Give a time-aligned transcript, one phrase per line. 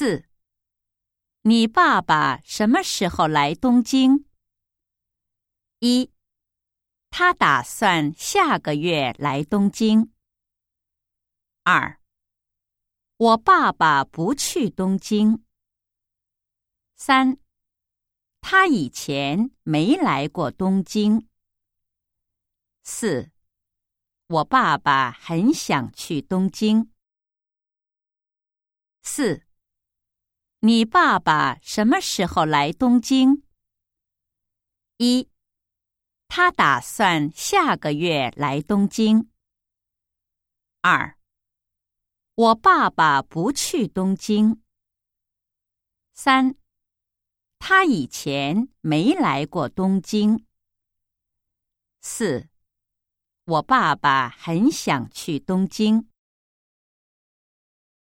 [0.00, 0.24] 四，
[1.42, 4.24] 你爸爸什么时候来东京？
[5.80, 6.10] 一，
[7.10, 10.10] 他打算下个月来东京。
[11.64, 12.00] 二，
[13.18, 15.44] 我爸爸不去东京。
[16.96, 17.36] 三，
[18.40, 21.28] 他以前没来过东京。
[22.82, 23.30] 四，
[24.28, 26.90] 我爸爸很想去东京。
[29.02, 29.46] 四，
[30.62, 33.42] 你爸爸什么时候来东京？
[34.98, 35.30] 一，
[36.28, 39.30] 他打算下个月来东京。
[40.82, 41.16] 二，
[42.34, 44.62] 我爸爸不去东京。
[46.12, 46.54] 三，
[47.58, 50.44] 他以前没来过东京。
[52.02, 52.50] 四，
[53.44, 56.09] 我爸爸很想去东京。